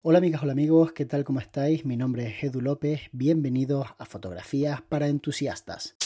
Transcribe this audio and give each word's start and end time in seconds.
Hola 0.00 0.18
amigas, 0.18 0.44
hola 0.44 0.52
amigos, 0.52 0.92
¿qué 0.92 1.06
tal? 1.06 1.24
¿Cómo 1.24 1.40
estáis? 1.40 1.84
Mi 1.84 1.96
nombre 1.96 2.28
es 2.28 2.44
Edu 2.44 2.60
López, 2.60 3.00
bienvenidos 3.10 3.88
a 3.98 4.04
Fotografías 4.04 4.80
para 4.80 5.08
Entusiastas. 5.08 5.96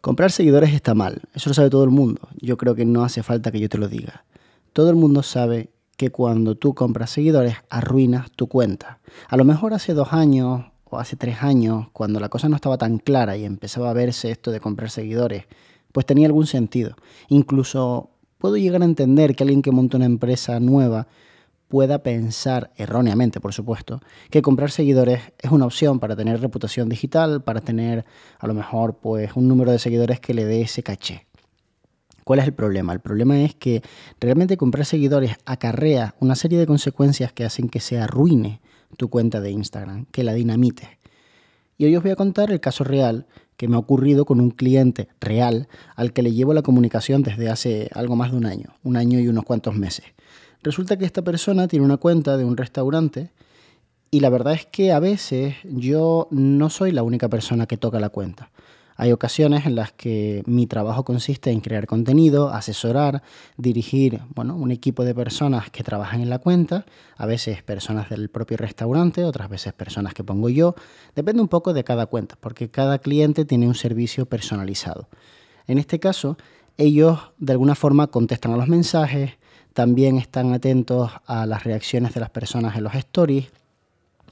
Comprar 0.00 0.32
seguidores 0.32 0.72
está 0.72 0.94
mal, 0.94 1.20
eso 1.34 1.50
lo 1.50 1.54
sabe 1.54 1.68
todo 1.68 1.84
el 1.84 1.90
mundo, 1.90 2.26
yo 2.40 2.56
creo 2.56 2.74
que 2.74 2.86
no 2.86 3.04
hace 3.04 3.22
falta 3.22 3.52
que 3.52 3.60
yo 3.60 3.68
te 3.68 3.76
lo 3.76 3.88
diga. 3.88 4.24
Todo 4.72 4.88
el 4.88 4.96
mundo 4.96 5.22
sabe 5.22 5.68
que 5.98 6.10
cuando 6.10 6.54
tú 6.56 6.74
compras 6.74 7.10
seguidores 7.10 7.56
arruinas 7.68 8.30
tu 8.30 8.48
cuenta. 8.48 9.00
A 9.28 9.36
lo 9.36 9.44
mejor 9.44 9.74
hace 9.74 9.92
dos 9.92 10.14
años 10.14 10.71
hace 10.98 11.16
tres 11.16 11.42
años, 11.42 11.88
cuando 11.92 12.20
la 12.20 12.28
cosa 12.28 12.48
no 12.48 12.56
estaba 12.56 12.78
tan 12.78 12.98
clara 12.98 13.36
y 13.36 13.44
empezaba 13.44 13.90
a 13.90 13.94
verse 13.94 14.30
esto 14.30 14.50
de 14.50 14.60
comprar 14.60 14.90
seguidores, 14.90 15.44
pues 15.92 16.06
tenía 16.06 16.26
algún 16.26 16.46
sentido. 16.46 16.96
Incluso 17.28 18.10
puedo 18.38 18.56
llegar 18.56 18.82
a 18.82 18.86
entender 18.86 19.36
que 19.36 19.44
alguien 19.44 19.62
que 19.62 19.70
monta 19.70 19.96
una 19.96 20.06
empresa 20.06 20.58
nueva 20.60 21.06
pueda 21.68 22.02
pensar, 22.02 22.70
erróneamente 22.76 23.40
por 23.40 23.54
supuesto, 23.54 24.00
que 24.30 24.42
comprar 24.42 24.70
seguidores 24.70 25.20
es 25.38 25.50
una 25.50 25.64
opción 25.64 26.00
para 26.00 26.14
tener 26.14 26.40
reputación 26.40 26.88
digital, 26.88 27.42
para 27.42 27.62
tener 27.62 28.04
a 28.38 28.46
lo 28.46 28.52
mejor 28.52 28.98
pues 28.98 29.30
un 29.36 29.48
número 29.48 29.72
de 29.72 29.78
seguidores 29.78 30.20
que 30.20 30.34
le 30.34 30.44
dé 30.44 30.60
ese 30.60 30.82
caché. 30.82 31.26
¿Cuál 32.24 32.40
es 32.40 32.44
el 32.44 32.52
problema? 32.52 32.92
El 32.92 33.00
problema 33.00 33.40
es 33.40 33.54
que 33.54 33.82
realmente 34.20 34.56
comprar 34.56 34.84
seguidores 34.84 35.36
acarrea 35.44 36.14
una 36.20 36.36
serie 36.36 36.58
de 36.58 36.66
consecuencias 36.66 37.32
que 37.32 37.44
hacen 37.44 37.68
que 37.68 37.80
se 37.80 37.98
arruine 37.98 38.60
tu 38.96 39.08
cuenta 39.08 39.40
de 39.40 39.50
Instagram, 39.50 40.06
que 40.06 40.24
la 40.24 40.34
dinamite. 40.34 40.98
Y 41.78 41.84
hoy 41.86 41.96
os 41.96 42.02
voy 42.02 42.12
a 42.12 42.16
contar 42.16 42.50
el 42.50 42.60
caso 42.60 42.84
real 42.84 43.26
que 43.56 43.68
me 43.68 43.76
ha 43.76 43.78
ocurrido 43.78 44.24
con 44.24 44.40
un 44.40 44.50
cliente 44.50 45.08
real 45.20 45.68
al 45.94 46.12
que 46.12 46.22
le 46.22 46.32
llevo 46.32 46.54
la 46.54 46.62
comunicación 46.62 47.22
desde 47.22 47.48
hace 47.48 47.90
algo 47.94 48.16
más 48.16 48.32
de 48.32 48.36
un 48.36 48.46
año, 48.46 48.74
un 48.82 48.96
año 48.96 49.20
y 49.20 49.28
unos 49.28 49.44
cuantos 49.44 49.76
meses. 49.76 50.06
Resulta 50.62 50.96
que 50.96 51.04
esta 51.04 51.22
persona 51.22 51.68
tiene 51.68 51.84
una 51.84 51.96
cuenta 51.96 52.36
de 52.36 52.44
un 52.44 52.56
restaurante 52.56 53.30
y 54.10 54.20
la 54.20 54.30
verdad 54.30 54.54
es 54.54 54.66
que 54.66 54.92
a 54.92 55.00
veces 55.00 55.56
yo 55.64 56.28
no 56.30 56.70
soy 56.70 56.92
la 56.92 57.02
única 57.02 57.28
persona 57.28 57.66
que 57.66 57.76
toca 57.76 57.98
la 57.98 58.10
cuenta. 58.10 58.50
Hay 58.96 59.12
ocasiones 59.12 59.66
en 59.66 59.74
las 59.74 59.92
que 59.92 60.42
mi 60.46 60.66
trabajo 60.66 61.04
consiste 61.04 61.50
en 61.50 61.60
crear 61.60 61.86
contenido, 61.86 62.50
asesorar, 62.50 63.22
dirigir 63.56 64.20
bueno, 64.34 64.56
un 64.56 64.70
equipo 64.70 65.04
de 65.04 65.14
personas 65.14 65.70
que 65.70 65.82
trabajan 65.82 66.20
en 66.20 66.30
la 66.30 66.38
cuenta, 66.38 66.84
a 67.16 67.26
veces 67.26 67.62
personas 67.62 68.10
del 68.10 68.28
propio 68.28 68.56
restaurante, 68.56 69.24
otras 69.24 69.48
veces 69.48 69.72
personas 69.72 70.14
que 70.14 70.24
pongo 70.24 70.48
yo. 70.48 70.74
Depende 71.14 71.42
un 71.42 71.48
poco 71.48 71.72
de 71.72 71.84
cada 71.84 72.06
cuenta, 72.06 72.36
porque 72.40 72.70
cada 72.70 72.98
cliente 72.98 73.44
tiene 73.44 73.66
un 73.66 73.74
servicio 73.74 74.26
personalizado. 74.26 75.08
En 75.66 75.78
este 75.78 75.98
caso, 75.98 76.36
ellos 76.76 77.18
de 77.38 77.52
alguna 77.52 77.74
forma 77.74 78.08
contestan 78.08 78.52
a 78.52 78.56
los 78.56 78.68
mensajes, 78.68 79.32
también 79.72 80.18
están 80.18 80.52
atentos 80.52 81.10
a 81.26 81.46
las 81.46 81.64
reacciones 81.64 82.14
de 82.14 82.20
las 82.20 82.30
personas 82.30 82.76
en 82.76 82.84
los 82.84 82.94
stories 82.94 83.50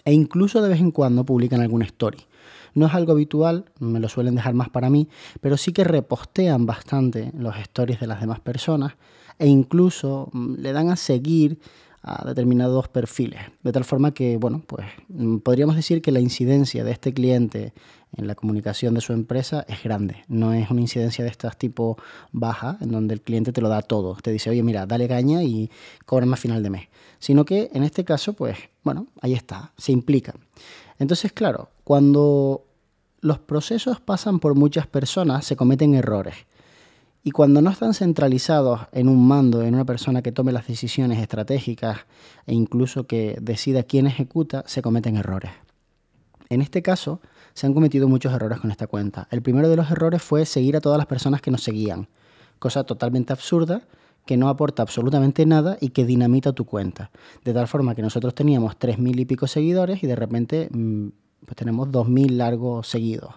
e 0.05 0.12
incluso 0.12 0.62
de 0.62 0.69
vez 0.69 0.80
en 0.80 0.91
cuando 0.91 1.24
publican 1.24 1.61
alguna 1.61 1.86
story. 1.86 2.19
No 2.74 2.86
es 2.86 2.94
algo 2.94 3.12
habitual, 3.12 3.66
me 3.78 4.00
lo 4.00 4.08
suelen 4.08 4.34
dejar 4.34 4.54
más 4.54 4.68
para 4.68 4.90
mí, 4.90 5.08
pero 5.40 5.56
sí 5.56 5.72
que 5.72 5.84
repostean 5.84 6.66
bastante 6.66 7.32
los 7.36 7.56
stories 7.56 8.00
de 8.00 8.06
las 8.06 8.20
demás 8.20 8.40
personas 8.40 8.94
e 9.38 9.46
incluso 9.46 10.28
mm, 10.32 10.54
le 10.56 10.72
dan 10.72 10.90
a 10.90 10.96
seguir 10.96 11.58
a 12.02 12.24
determinados 12.24 12.88
perfiles. 12.88 13.40
De 13.62 13.72
tal 13.72 13.84
forma 13.84 14.12
que, 14.12 14.36
bueno, 14.36 14.62
pues 14.66 14.86
mm, 15.08 15.38
podríamos 15.38 15.77
decir 15.77 16.00
que 16.00 16.12
la 16.12 16.20
incidencia 16.20 16.84
de 16.84 16.92
este 16.92 17.12
cliente 17.12 17.72
en 18.16 18.27
la 18.27 18.34
comunicación 18.34 18.94
de 18.94 19.00
su 19.00 19.12
empresa 19.12 19.64
es 19.69 19.83
grande. 19.83 20.25
No 20.28 20.53
es 20.53 20.70
una 20.70 20.80
incidencia 20.80 21.25
de 21.25 21.30
estas 21.30 21.56
tipo 21.56 21.97
baja, 22.33 22.77
en 22.80 22.91
donde 22.91 23.14
el 23.14 23.22
cliente 23.22 23.52
te 23.52 23.61
lo 23.61 23.69
da 23.69 23.83
todo. 23.83 24.17
Te 24.17 24.33
dice, 24.33 24.50
oye, 24.50 24.62
mira, 24.62 24.86
dale 24.86 25.08
caña 25.08 25.42
y 25.42 25.70
cobra 26.06 26.27
a 26.30 26.36
final 26.36 26.62
de 26.62 26.70
mes. 26.70 26.89
Sino 27.19 27.44
que 27.44 27.70
en 27.72 27.83
este 27.83 28.05
caso, 28.05 28.33
pues, 28.33 28.57
bueno, 28.83 29.07
ahí 29.20 29.34
está, 29.34 29.73
se 29.77 29.92
implica. 29.92 30.34
Entonces, 30.98 31.33
claro, 31.33 31.70
cuando 31.84 32.64
los 33.20 33.39
procesos 33.39 34.01
pasan 34.01 34.40
por 34.40 34.55
muchas 34.55 34.86
personas, 34.86 35.45
se 35.45 35.57
cometen 35.57 35.95
errores. 35.95 36.34
Y 37.23 37.33
cuando 37.33 37.61
no 37.61 37.70
están 37.70 37.92
centralizados 37.92 38.80
en 38.92 39.08
un 39.08 39.27
mando, 39.29 39.63
en 39.63 39.74
una 39.74 39.84
persona 39.84 40.23
que 40.23 40.33
tome 40.33 40.52
las 40.52 40.67
decisiones 40.67 41.18
estratégicas 41.18 41.98
e 42.46 42.55
incluso 42.55 43.07
que 43.07 43.36
decida 43.42 43.83
quién 43.83 44.07
ejecuta, 44.07 44.64
se 44.67 44.80
cometen 44.80 45.17
errores. 45.17 45.51
En 46.48 46.63
este 46.63 46.83
caso, 46.83 47.20
se 47.55 47.66
han 47.66 47.74
cometido 47.74 48.08
muchos 48.08 48.33
errores 48.33 48.61
con 48.61 48.70
esta 48.70 48.86
cuenta. 48.86 49.28
El 49.30 49.42
primero 49.42 49.68
de 49.68 49.77
los 49.77 49.90
errores 49.90 50.22
fue 50.22 50.46
seguir 50.46 50.77
a 50.77 50.80
todas 50.80 50.98
las 50.98 51.06
personas 51.06 51.40
que 51.40 51.50
nos 51.50 51.62
seguían, 51.62 52.08
cosa 52.58 52.84
totalmente 52.84 53.33
absurda 53.33 53.83
que 54.27 54.36
no 54.36 54.48
aporta 54.48 54.83
absolutamente 54.83 55.46
nada 55.46 55.77
y 55.80 55.90
que 55.90 56.05
dinamita 56.05 56.52
tu 56.52 56.64
cuenta. 56.64 57.10
De 57.44 57.52
tal 57.52 57.66
forma 57.66 57.94
que 57.94 58.02
nosotros 58.02 58.34
teníamos 58.34 58.78
3.000 58.78 59.20
y 59.20 59.24
pico 59.24 59.46
seguidores 59.46 60.02
y 60.02 60.06
de 60.06 60.16
repente 60.16 60.68
mm, 60.70 61.08
pues 61.46 61.56
tenemos 61.56 61.89
2.000 61.89 62.30
largos 62.36 62.86
seguidos. 62.86 63.34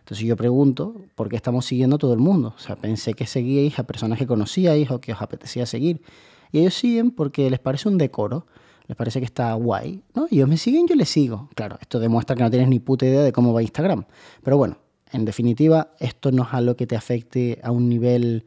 Entonces 0.00 0.26
yo 0.26 0.36
pregunto, 0.36 0.96
¿por 1.14 1.28
qué 1.28 1.36
estamos 1.36 1.64
siguiendo 1.64 1.96
a 1.96 1.98
todo 1.98 2.12
el 2.12 2.18
mundo? 2.18 2.54
O 2.56 2.58
sea, 2.58 2.74
pensé 2.76 3.14
que 3.14 3.26
seguíais 3.26 3.78
a 3.78 3.84
personas 3.84 4.18
que 4.18 4.26
conocíais 4.26 4.90
o 4.90 5.00
que 5.00 5.12
os 5.12 5.22
apetecía 5.22 5.64
seguir. 5.64 6.02
Y 6.50 6.58
ellos 6.58 6.74
siguen 6.74 7.12
porque 7.12 7.48
les 7.48 7.60
parece 7.60 7.88
un 7.88 7.98
decoro, 7.98 8.46
les 8.92 8.96
parece 8.96 9.20
que 9.20 9.24
está 9.24 9.54
guay, 9.54 10.02
¿no? 10.14 10.26
Y 10.30 10.36
ellos 10.36 10.48
me 10.50 10.58
siguen, 10.58 10.86
yo 10.86 10.94
les 10.94 11.08
sigo. 11.08 11.48
Claro, 11.54 11.78
esto 11.80 11.98
demuestra 11.98 12.36
que 12.36 12.42
no 12.42 12.50
tienes 12.50 12.68
ni 12.68 12.78
puta 12.78 13.06
idea 13.06 13.22
de 13.22 13.32
cómo 13.32 13.54
va 13.54 13.62
Instagram. 13.62 14.04
Pero 14.44 14.58
bueno, 14.58 14.76
en 15.10 15.24
definitiva, 15.24 15.94
esto 15.98 16.30
no 16.30 16.42
es 16.42 16.50
algo 16.52 16.76
que 16.76 16.86
te 16.86 16.94
afecte 16.94 17.58
a 17.62 17.70
un 17.70 17.88
nivel 17.88 18.44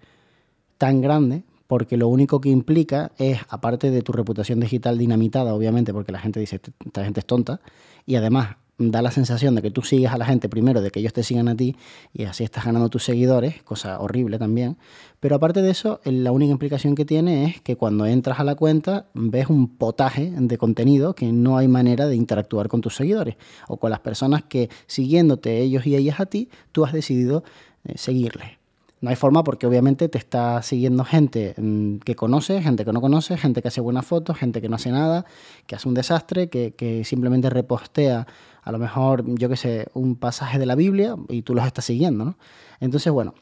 tan 0.78 1.02
grande, 1.02 1.46
porque 1.66 1.98
lo 1.98 2.10
único 2.10 2.42
que 2.42 2.50
implica 2.50 3.12
es, 3.18 3.40
aparte 3.50 3.90
de 3.90 4.04
tu 4.04 4.12
reputación 4.12 4.60
digital 4.60 5.00
dinamitada, 5.00 5.56
obviamente, 5.56 5.92
porque 5.94 6.12
la 6.12 6.20
gente 6.20 6.40
dice, 6.40 6.62
esta 6.86 7.04
gente 7.04 7.22
es 7.22 7.26
tonta, 7.26 7.60
y 8.06 8.16
además 8.16 8.58
da 8.78 9.02
la 9.02 9.12
sensación 9.12 9.56
de 9.56 9.62
que 9.62 9.72
tú 9.72 9.82
sigues 9.82 10.12
a 10.12 10.18
la 10.18 10.26
gente 10.26 10.50
primero, 10.50 10.82
de 10.82 10.92
que 10.92 11.00
ellos 11.00 11.14
te 11.14 11.24
sigan 11.24 11.48
a 11.48 11.56
ti 11.56 11.76
y 12.14 12.24
así 12.24 12.44
estás 12.44 12.66
ganando 12.66 12.90
tus 12.90 13.04
seguidores, 13.04 13.64
cosa 13.64 14.00
horrible 14.00 14.38
también. 14.38 14.78
Pero 15.20 15.38
aparte 15.38 15.62
de 15.62 15.72
eso, 15.72 16.02
la 16.04 16.32
única 16.32 16.52
implicación 16.52 16.94
que 16.94 17.06
tiene 17.06 17.46
es 17.46 17.62
que 17.62 17.78
cuando 17.78 18.06
entras 18.06 18.40
a 18.40 18.44
la 18.44 18.56
cuenta 18.56 19.08
ves 19.14 19.48
un 19.50 19.78
potaje 19.78 20.34
de 20.36 20.58
contenido 20.58 21.16
que 21.16 21.32
no 21.32 21.58
hay 21.58 21.68
manera 21.68 22.08
de 22.08 22.16
interactuar 22.16 22.68
con 22.68 22.82
tus 22.82 22.96
seguidores 22.96 23.38
o 23.68 23.78
con 23.78 23.92
las 23.92 24.02
personas 24.02 24.44
que 24.44 24.70
siguiéndote 24.88 25.60
ellos 25.60 25.86
y 25.88 25.96
ellas 25.96 26.20
a 26.20 26.26
ti, 26.26 26.50
tú 26.72 26.84
has 26.86 26.92
decidido 26.92 27.44
eh, 27.86 27.98
seguirles. 27.98 28.66
No 29.02 29.10
hay 29.10 29.16
forma 29.16 29.44
porque 29.44 29.68
obviamente 29.68 30.10
te 30.10 30.18
está 30.18 30.62
siguiendo 30.64 31.04
gente 31.04 31.54
mm, 31.58 31.98
que 31.98 32.16
conoce, 32.16 32.62
gente 32.62 32.86
que 32.86 32.92
no 32.92 33.02
conoce, 33.02 33.38
gente 33.38 33.62
que 33.62 33.68
hace 33.68 33.82
buenas 33.82 34.06
fotos, 34.06 34.38
gente 34.38 34.62
que 34.62 34.70
no 34.70 34.78
hace 34.78 34.92
nada, 34.92 35.26
que 35.68 35.76
hace 35.76 35.88
un 35.88 35.94
desastre, 35.94 36.50
que, 36.50 36.74
que 36.74 37.04
simplemente 37.04 37.50
repostea 37.50 38.26
a 38.66 38.72
lo 38.72 38.80
mejor, 38.80 39.24
yo 39.36 39.48
qué 39.48 39.56
sé, 39.56 39.88
un 39.94 40.16
pasaje 40.16 40.58
de 40.58 40.66
la 40.66 40.74
Biblia 40.74 41.16
y 41.30 41.44
tú 41.44 41.54
los 41.54 41.66
estás 41.66 41.86
siguiendo, 41.86 42.26
¿no? 42.26 42.38
Entonces, 42.80 43.14
bueno, 43.14 43.36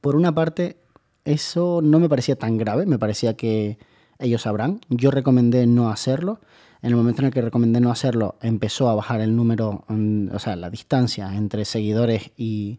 por 0.00 0.14
una 0.14 0.32
parte, 0.32 0.76
eso 1.24 1.80
no 1.82 1.98
me 1.98 2.08
parecía 2.08 2.36
tan 2.36 2.56
grave, 2.56 2.86
me 2.86 2.96
parecía 2.96 3.36
que 3.36 3.76
ellos 4.20 4.42
sabrán. 4.42 4.80
Yo 4.88 5.10
recomendé 5.10 5.66
no 5.66 5.90
hacerlo. 5.90 6.40
En 6.80 6.90
el 6.90 6.96
momento 6.96 7.22
en 7.22 7.26
el 7.26 7.32
que 7.32 7.42
recomendé 7.42 7.80
no 7.80 7.90
hacerlo, 7.90 8.36
empezó 8.40 8.88
a 8.88 8.94
bajar 8.94 9.20
el 9.20 9.34
número, 9.34 9.84
mm, 9.88 10.28
o 10.32 10.38
sea, 10.38 10.54
la 10.54 10.70
distancia 10.70 11.34
entre 11.34 11.64
seguidores 11.64 12.30
y, 12.36 12.78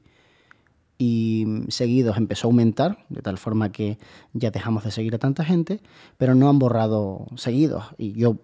y 0.97 1.45
seguidos 1.67 2.17
empezó 2.17 2.47
a 2.47 2.49
aumentar, 2.49 3.05
de 3.09 3.21
tal 3.21 3.37
forma 3.37 3.71
que 3.71 3.99
ya 4.33 4.49
dejamos 4.49 4.83
de 4.83 4.91
seguir 4.91 5.13
a 5.15 5.19
tanta 5.19 5.45
gente, 5.45 5.79
pero 6.17 6.33
no 6.33 6.49
han 6.49 6.57
borrado 6.57 7.27
seguidos. 7.35 7.85
Y 7.97 8.13
yo 8.13 8.37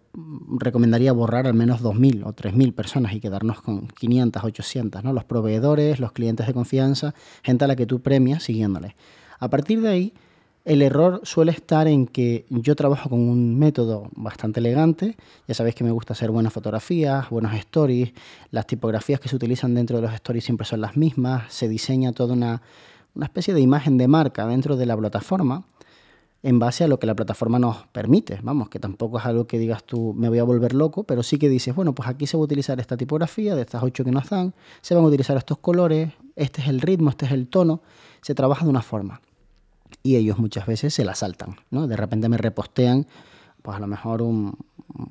recomendaría 0.60 1.14
borrar 1.14 1.48
al 1.48 1.56
menos 1.56 1.82
2.000 1.82 2.24
o 2.26 2.34
3.000 2.34 2.74
personas 2.76 3.14
y 3.14 3.20
quedarnos 3.20 3.62
con 3.62 3.88
500, 3.88 4.44
800, 4.44 5.04
¿no? 5.04 5.14
los 5.14 5.24
proveedores, 5.24 6.00
los 6.00 6.12
clientes 6.12 6.46
de 6.46 6.54
confianza, 6.54 7.16
gente 7.42 7.66
a 7.66 7.68
la 7.68 7.76
que 7.76 7.88
tú 7.88 8.02
premias 8.02 8.44
siguiéndole. 8.44 8.96
A 9.40 9.50
partir 9.50 9.82
de 9.82 9.90
ahí, 9.90 10.14
el 10.66 10.82
error 10.82 11.22
suele 11.24 11.52
estar 11.52 11.88
en 11.88 12.08
que 12.08 12.46
yo 12.50 12.76
trabajo 12.76 13.10
con 13.10 13.20
un 13.20 13.60
método 13.60 14.10
bastante 14.16 14.62
elegante, 14.62 15.18
ya 15.48 15.54
sabéis 15.54 15.76
que 15.76 15.84
me 15.84 15.92
gusta 15.92 16.14
hacer 16.14 16.32
buenas 16.32 16.54
fotografías, 16.54 17.30
buenos 17.30 17.54
stories, 17.54 18.14
las 18.50 18.66
tipografías 18.66 19.20
que 19.20 19.28
se 19.28 19.36
utilizan 19.36 19.74
dentro 19.74 19.98
de 19.98 20.04
los 20.04 20.14
stories 20.14 20.46
siempre 20.46 20.66
son 20.66 20.80
las 20.80 20.96
mismas, 20.96 21.52
se 21.52 21.68
diseña 21.68 22.14
toda 22.14 22.34
una, 22.34 22.62
una 23.14 23.26
especie 23.26 23.54
de 23.54 23.60
imagen 23.60 23.98
de 23.98 24.08
marca 24.08 24.48
dentro 24.48 24.78
de 24.78 24.86
la 24.86 24.96
plataforma 24.96 25.66
en 26.44 26.60
base 26.60 26.84
a 26.84 26.88
lo 26.88 27.00
que 27.00 27.08
la 27.08 27.16
plataforma 27.16 27.58
nos 27.58 27.88
permite. 27.88 28.40
Vamos, 28.44 28.68
que 28.68 28.78
tampoco 28.78 29.18
es 29.18 29.26
algo 29.26 29.48
que 29.48 29.58
digas 29.58 29.86
tú, 29.86 30.14
me 30.14 30.28
voy 30.28 30.40
a 30.40 30.44
volver 30.44 30.74
loco, 30.74 31.04
pero 31.04 31.24
sí 31.24 31.38
que 31.38 31.48
dices, 31.48 31.74
bueno, 31.74 31.96
pues 31.96 32.08
aquí 32.10 32.28
se 32.28 32.36
va 32.36 32.42
a 32.42 32.46
utilizar 32.46 32.80
esta 32.82 32.98
tipografía, 32.98 33.56
de 33.56 33.62
estas 33.62 33.82
ocho 33.84 34.04
que 34.04 34.12
nos 34.12 34.30
dan, 34.30 34.54
se 34.82 34.94
van 34.94 35.06
a 35.06 35.08
utilizar 35.08 35.38
estos 35.38 35.58
colores, 35.58 36.12
este 36.36 36.62
es 36.62 36.68
el 36.68 36.82
ritmo, 36.82 37.10
este 37.10 37.26
es 37.26 37.32
el 37.32 37.48
tono, 37.48 37.82
se 38.22 38.36
trabaja 38.36 38.66
de 38.66 38.70
una 38.70 38.82
forma 38.82 39.22
y 40.02 40.16
ellos 40.16 40.40
muchas 40.40 40.66
veces 40.66 40.94
se 40.94 41.06
la 41.06 41.16
saltan, 41.16 41.58
¿no? 41.70 41.88
De 41.88 41.96
repente 41.96 42.30
me 42.30 42.38
repostean 42.38 43.08
pues 43.62 43.78
a 43.78 43.80
lo 43.80 43.88
mejor 43.88 44.22
un, 44.22 44.58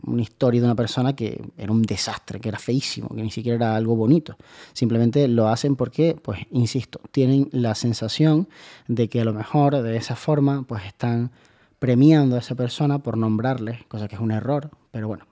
una 0.05 0.23
historia 0.23 0.61
de 0.61 0.67
una 0.67 0.75
persona 0.75 1.15
que 1.17 1.43
era 1.57 1.73
un 1.73 1.83
desastre, 1.83 2.39
que 2.39 2.49
era 2.49 2.59
feísimo, 2.59 3.09
que 3.09 3.23
ni 3.23 3.31
siquiera 3.31 3.57
era 3.57 3.77
algo 3.77 3.97
bonito. 3.97 4.37
Simplemente 4.73 5.27
lo 5.27 5.49
hacen 5.49 5.75
porque, 5.75 6.17
pues, 6.23 6.41
insisto, 6.51 7.01
tienen 7.11 7.49
la 7.53 7.75
sensación 7.75 8.49
de 8.89 9.09
que 9.09 9.21
a 9.21 9.25
lo 9.25 9.33
mejor 9.33 9.81
de 9.83 9.97
esa 9.97 10.17
forma, 10.17 10.63
pues 10.63 10.85
están 10.85 11.31
premiando 11.79 12.37
a 12.37 12.39
esa 12.39 12.55
persona 12.55 13.01
por 13.01 13.17
nombrarle, 13.17 13.85
cosa 13.89 14.07
que 14.07 14.15
es 14.15 14.21
un 14.21 14.31
error, 14.31 14.71
pero 14.91 15.09
bueno. 15.09 15.27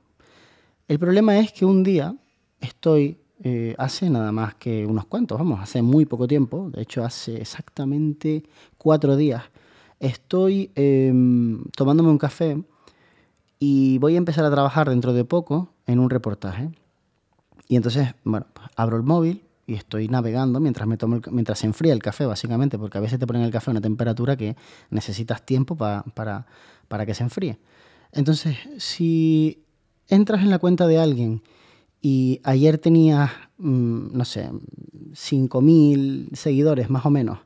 El 0.89 0.99
problema 0.99 1.39
es 1.39 1.53
que 1.53 1.65
un 1.65 1.85
día 1.85 2.17
estoy, 2.61 3.20
eh, 3.43 3.75
hace 3.79 4.11
nada 4.11 4.33
más 4.33 4.55
que 4.55 4.85
unos 4.85 5.07
cuantos, 5.07 5.39
vamos, 5.39 5.61
hace 5.61 5.81
muy 5.81 6.05
poco 6.05 6.29
tiempo, 6.29 6.69
de 6.71 6.83
hecho 6.83 7.03
hace 7.05 7.41
exactamente 7.41 8.43
cuatro 8.77 9.17
días, 9.17 9.45
estoy 9.99 10.71
em, 10.75 11.65
tomándome 11.75 12.11
un 12.11 12.19
café 12.19 12.63
y 13.59 13.97
voy 13.99 14.15
a 14.15 14.19
empezar 14.19 14.45
a 14.45 14.51
trabajar 14.51 14.91
dentro 14.91 15.15
de 15.15 15.25
poco 15.25 15.71
en 15.87 16.01
un 16.01 16.11
reportaje. 16.11 16.71
Y 17.67 17.77
entonces, 17.77 18.15
bueno, 18.25 18.47
abro 18.77 18.97
el 18.97 19.05
móvil 19.05 19.43
y 19.67 19.75
estoy 19.75 20.09
navegando 20.09 20.61
mientras, 20.61 20.87
me 20.87 20.97
tomo 20.97 21.21
mientras 21.31 21.61
se 21.61 21.67
enfría 21.67 21.93
el 21.93 22.03
café, 22.03 22.27
básicamente, 22.27 22.79
porque 22.79 22.99
a 22.99 23.01
veces 23.01 23.19
te 23.19 23.27
ponen 23.27 23.43
el 23.43 23.51
café 23.51 23.71
a 23.71 23.73
una 23.73 23.81
temperatura 23.81 24.37
que 24.37 24.57
necesitas 24.91 25.47
tiempo 25.47 25.77
para, 25.77 26.47
para 26.89 27.07
que 27.07 27.15
se 27.15 27.23
enfríe. 27.23 27.59
Entonces, 28.13 28.57
si 28.79 29.63
entras 30.09 30.43
en 30.43 30.51
la 30.51 30.59
cuenta 30.59 30.87
de 30.87 30.99
alguien 30.99 31.43
y 32.01 32.41
ayer 32.45 32.79
tenías, 32.79 33.31
mm, 33.59 34.17
no 34.17 34.25
sé, 34.25 34.51
5.000 35.13 36.29
seguidores 36.35 36.91
más 36.91 37.05
o 37.07 37.11
menos, 37.11 37.39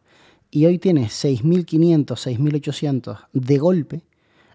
y 0.51 0.67
hoy 0.67 0.79
tienes 0.79 1.13
6.500, 1.13 2.17
6.800 2.17 3.29
de 3.33 3.59
golpe, 3.59 4.03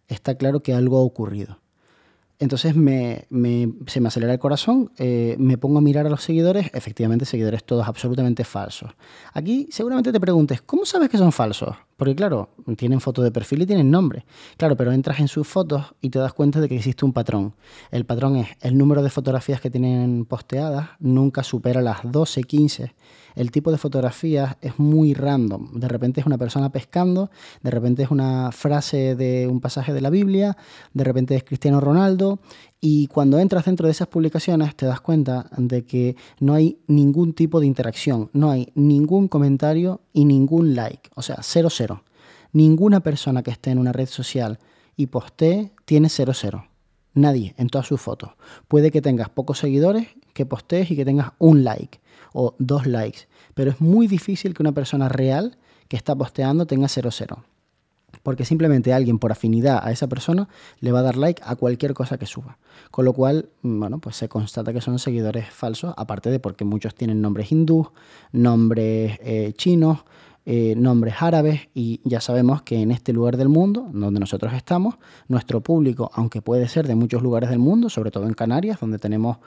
está 0.07 0.35
claro 0.35 0.61
que 0.61 0.73
algo 0.73 0.97
ha 0.97 1.01
ocurrido. 1.01 1.59
Entonces 2.41 2.73
me, 2.73 3.27
se 3.87 3.99
me 3.99 4.07
acelera 4.07 4.31
el 4.31 4.39
corazón, 4.39 4.93
eh, 4.97 5.35
me 5.37 5.57
pongo 5.57 5.79
a 5.79 5.81
mirar 5.81 6.07
a 6.07 6.09
los 6.09 6.23
seguidores, 6.23 6.71
efectivamente 6.73 7.25
seguidores 7.25 7.65
todos 7.65 7.85
absolutamente 7.85 8.45
falsos. 8.45 8.91
Aquí 9.33 9.67
seguramente 9.71 10.13
te 10.13 10.21
preguntes, 10.21 10.61
¿cómo 10.61 10.85
sabes 10.85 11.09
que 11.09 11.17
son 11.17 11.33
falsos? 11.33 11.75
Porque 11.97 12.15
claro, 12.15 12.47
tienen 12.77 13.01
foto 13.01 13.21
de 13.21 13.31
perfil 13.31 13.63
y 13.63 13.65
tienen 13.65 13.91
nombre. 13.91 14.25
Claro, 14.55 14.77
pero 14.77 14.93
entras 14.93 15.19
en 15.19 15.27
sus 15.27 15.45
fotos 15.45 15.93
y 15.99 16.11
te 16.11 16.19
das 16.19 16.31
cuenta 16.31 16.61
de 16.61 16.69
que 16.69 16.77
existe 16.77 17.03
un 17.03 17.11
patrón. 17.11 17.55
El 17.91 18.05
patrón 18.05 18.37
es 18.37 18.47
el 18.61 18.77
número 18.77 19.03
de 19.03 19.09
fotografías 19.09 19.59
que 19.59 19.69
tienen 19.69 20.23
posteadas 20.23 20.91
nunca 20.99 21.43
supera 21.43 21.81
las 21.81 21.99
12, 22.09 22.43
15 22.43 22.95
el 23.39 23.51
tipo 23.51 23.71
de 23.71 23.77
fotografías 23.77 24.57
es 24.59 24.77
muy 24.79 25.13
random. 25.13 25.79
De 25.79 25.87
repente 25.87 26.19
es 26.19 26.27
una 26.27 26.37
persona 26.37 26.73
pescando, 26.73 27.31
de 27.63 27.71
repente 27.71 28.03
es 28.03 28.11
una 28.11 28.51
frase 28.51 29.15
de 29.15 29.47
un 29.47 29.61
pasaje 29.61 29.93
de 29.93 30.01
la 30.01 30.09
Biblia, 30.09 30.57
de 30.93 31.03
repente 31.05 31.37
es 31.37 31.45
Cristiano 31.45 31.79
Ronaldo. 31.79 32.39
Y 32.81 33.07
cuando 33.07 33.39
entras 33.39 33.63
dentro 33.63 33.87
de 33.87 33.91
esas 33.91 34.09
publicaciones 34.09 34.75
te 34.75 34.85
das 34.85 34.99
cuenta 34.99 35.49
de 35.55 35.85
que 35.85 36.17
no 36.41 36.53
hay 36.53 36.79
ningún 36.87 37.31
tipo 37.31 37.61
de 37.61 37.67
interacción, 37.67 38.29
no 38.33 38.51
hay 38.51 38.73
ningún 38.75 39.29
comentario 39.29 40.01
y 40.11 40.25
ningún 40.25 40.75
like. 40.75 41.09
O 41.15 41.21
sea, 41.21 41.37
cero 41.41 41.69
cero. 41.71 42.03
Ninguna 42.51 42.99
persona 42.99 43.41
que 43.41 43.51
esté 43.51 43.71
en 43.71 43.77
una 43.77 43.93
red 43.93 44.09
social 44.09 44.59
y 44.97 45.05
postee 45.05 45.71
tiene 45.85 46.09
cero 46.09 46.33
cero. 46.35 46.65
Nadie 47.13 47.55
en 47.57 47.69
todas 47.69 47.87
sus 47.87 48.01
fotos. 48.01 48.31
Puede 48.67 48.91
que 48.91 49.01
tengas 49.01 49.29
pocos 49.29 49.59
seguidores, 49.59 50.09
que 50.33 50.45
postees 50.45 50.91
y 50.91 50.97
que 50.97 51.05
tengas 51.05 51.31
un 51.39 51.63
like 51.63 52.01
o 52.33 52.55
dos 52.59 52.85
likes. 52.85 53.28
Pero 53.59 53.71
es 53.71 53.81
muy 53.81 54.07
difícil 54.07 54.53
que 54.53 54.63
una 54.63 54.71
persona 54.71 55.09
real 55.09 55.57
que 55.89 55.97
está 55.97 56.15
posteando 56.15 56.65
tenga 56.65 56.87
00. 56.87 57.43
Porque 58.23 58.45
simplemente 58.45 58.93
alguien 58.93 59.19
por 59.19 59.33
afinidad 59.33 59.81
a 59.83 59.91
esa 59.91 60.07
persona 60.07 60.47
le 60.79 60.93
va 60.93 60.99
a 60.99 61.01
dar 61.01 61.17
like 61.17 61.41
a 61.45 61.57
cualquier 61.57 61.93
cosa 61.93 62.17
que 62.17 62.25
suba. 62.25 62.57
Con 62.89 63.03
lo 63.03 63.11
cual, 63.11 63.49
bueno, 63.61 63.99
pues 63.99 64.15
se 64.15 64.29
constata 64.29 64.71
que 64.71 64.79
son 64.79 64.97
seguidores 64.97 65.49
falsos, 65.49 65.93
aparte 65.97 66.31
de 66.31 66.39
porque 66.39 66.63
muchos 66.63 66.95
tienen 66.95 67.19
nombres 67.19 67.51
hindús, 67.51 67.87
nombres 68.31 69.19
eh, 69.23 69.51
chinos, 69.57 70.05
eh, 70.45 70.75
nombres 70.77 71.15
árabes 71.19 71.67
y 71.73 71.99
ya 72.05 72.21
sabemos 72.21 72.61
que 72.61 72.81
en 72.81 72.91
este 72.91 73.11
lugar 73.11 73.35
del 73.35 73.49
mundo, 73.49 73.89
donde 73.91 74.21
nosotros 74.21 74.53
estamos, 74.53 74.95
nuestro 75.27 75.59
público, 75.59 76.11
aunque 76.13 76.41
puede 76.41 76.69
ser 76.69 76.87
de 76.87 76.95
muchos 76.95 77.21
lugares 77.21 77.49
del 77.49 77.59
mundo, 77.59 77.89
sobre 77.89 78.09
todo 78.09 78.25
en 78.25 78.35
Canarias, 78.35 78.79
donde 78.79 78.99
tenemos 78.99 79.39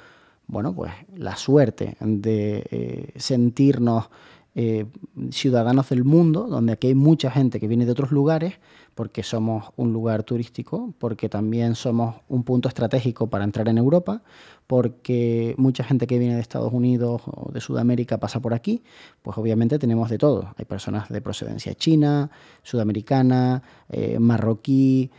bueno, 0.52 0.74
pues 0.74 0.92
la 1.16 1.34
suerte 1.34 1.96
de 1.98 2.62
eh, 2.70 3.12
sentirnos 3.16 4.10
eh, 4.54 4.84
ciudadanos 5.30 5.88
del 5.88 6.04
mundo, 6.04 6.46
donde 6.46 6.74
aquí 6.74 6.88
hay 6.88 6.94
mucha 6.94 7.30
gente 7.30 7.58
que 7.58 7.66
viene 7.66 7.86
de 7.86 7.92
otros 7.92 8.12
lugares, 8.12 8.60
porque 8.94 9.22
somos 9.22 9.70
un 9.76 9.94
lugar 9.94 10.24
turístico, 10.24 10.92
porque 10.98 11.30
también 11.30 11.74
somos 11.74 12.16
un 12.28 12.44
punto 12.44 12.68
estratégico 12.68 13.30
para 13.30 13.44
entrar 13.44 13.66
en 13.70 13.78
Europa, 13.78 14.20
porque 14.66 15.54
mucha 15.56 15.84
gente 15.84 16.06
que 16.06 16.18
viene 16.18 16.34
de 16.34 16.42
Estados 16.42 16.74
Unidos 16.74 17.22
o 17.24 17.50
de 17.50 17.62
Sudamérica 17.62 18.20
pasa 18.20 18.40
por 18.40 18.52
aquí, 18.52 18.82
pues 19.22 19.38
obviamente 19.38 19.78
tenemos 19.78 20.10
de 20.10 20.18
todo. 20.18 20.52
Hay 20.58 20.66
personas 20.66 21.08
de 21.08 21.22
procedencia 21.22 21.72
china, 21.72 22.30
sudamericana, 22.62 23.62
eh, 23.88 24.18
marroquí, 24.18 25.10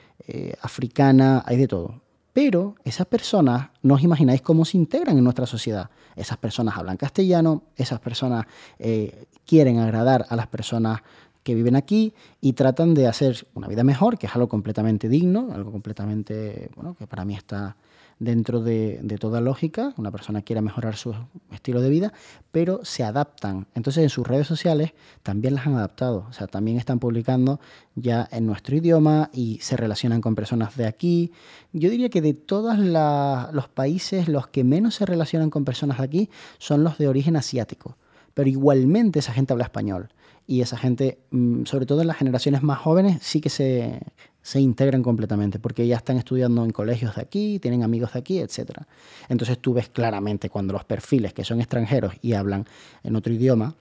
africana, 0.61 1.43
hay 1.45 1.57
de 1.57 1.67
todo. 1.67 2.02
Pero 2.33 2.75
esas 2.83 3.05
personas, 3.05 3.69
no 3.83 3.93
os 3.93 4.01
imagináis 4.01 4.41
cómo 4.41 4.65
se 4.65 4.77
integran 4.77 5.17
en 5.17 5.23
nuestra 5.23 5.45
sociedad. 5.45 5.89
Esas 6.15 6.37
personas 6.37 6.75
hablan 6.75 6.97
castellano, 6.97 7.63
esas 7.75 7.99
personas 7.99 8.45
eh, 8.79 9.25
quieren 9.45 9.79
agradar 9.79 10.25
a 10.29 10.35
las 10.35 10.47
personas 10.47 11.01
que 11.43 11.53
viven 11.53 11.75
aquí 11.75 12.13
y 12.41 12.53
tratan 12.53 12.93
de 12.93 13.07
hacer 13.07 13.45
una 13.53 13.67
vida 13.67 13.83
mejor, 13.83 14.17
que 14.17 14.27
es 14.27 14.35
algo 14.35 14.47
completamente 14.47 15.09
digno, 15.09 15.49
algo 15.53 15.71
completamente, 15.71 16.69
bueno, 16.75 16.95
que 16.95 17.05
para 17.05 17.25
mí 17.25 17.35
está 17.35 17.75
dentro 18.19 18.61
de, 18.61 18.99
toda 19.19 19.41
lógica, 19.41 19.93
una 19.97 20.11
persona 20.11 20.41
quiera 20.41 20.61
mejorar 20.61 20.95
su 20.95 21.15
estilo 21.51 21.81
de 21.81 21.89
vida, 21.89 22.13
pero 22.51 22.83
se 22.83 23.03
adaptan. 23.03 23.67
Entonces 23.75 24.03
en 24.03 24.09
sus 24.09 24.27
redes 24.27 24.47
sociales 24.47 24.93
también 25.21 25.55
las 25.55 25.67
han 25.67 25.75
adaptado, 25.75 26.25
o 26.29 26.33
sea, 26.33 26.47
también 26.47 26.77
están 26.77 26.99
publicando 26.99 27.59
ya 27.95 28.27
en 28.31 28.45
nuestro 28.45 28.75
idioma 28.75 29.29
y 29.33 29.59
se 29.61 29.77
relacionan 29.77 30.21
con 30.21 30.35
personas 30.35 30.75
de 30.75 30.85
aquí. 30.85 31.31
Yo 31.71 31.89
diría 31.89 32.09
que 32.09 32.21
de 32.21 32.33
todos 32.33 32.77
los 32.79 33.67
países, 33.69 34.27
los 34.27 34.47
que 34.47 34.63
menos 34.63 34.95
se 34.95 35.05
relacionan 35.05 35.49
con 35.49 35.65
personas 35.65 35.97
de 35.97 36.03
aquí 36.03 36.29
son 36.57 36.83
los 36.83 36.97
de 36.97 37.07
origen 37.07 37.35
asiático, 37.35 37.97
pero 38.33 38.49
igualmente 38.49 39.19
esa 39.19 39.33
gente 39.33 39.53
habla 39.53 39.65
español 39.65 40.09
y 40.45 40.61
esa 40.61 40.77
gente, 40.77 41.19
mm, 41.31 41.65
sobre 41.65 41.85
todo 41.85 42.01
en 42.01 42.07
las 42.07 42.17
generaciones 42.17 42.63
más 42.63 42.79
jóvenes, 42.79 43.19
sí 43.21 43.39
que 43.39 43.49
se 43.49 44.01
se 44.43 44.59
integran 44.59 45.01
completamente, 45.01 45.57
porque 45.57 45.87
ya 45.87 45.95
están 45.95 46.17
estudiando 46.17 46.65
en 46.65 46.71
colegios 46.71 47.15
de 47.15 47.21
aquí, 47.21 47.59
tienen 47.59 47.81
amigos 47.81 48.13
de 48.13 48.19
aquí, 48.19 48.39
etc. 48.39 48.81
Entonces 49.29 49.57
tú 49.57 49.73
ves 49.73 49.87
claramente 49.87 50.49
cuando 50.49 50.73
los 50.73 50.83
perfiles 50.83 51.33
que 51.33 51.45
son 51.45 51.61
extranjeros 51.61 52.13
y 52.21 52.33
hablan 52.33 52.67
en 53.03 53.15
otro 53.15 53.33
idioma, 53.33 53.73